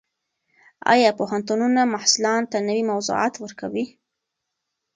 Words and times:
ایا 0.93 1.09
پوهنتونونه 1.19 1.81
محصلانو 1.93 2.49
ته 2.51 2.57
نوي 2.67 2.83
موضوعات 2.91 3.33
ورکوي؟ 3.39 3.85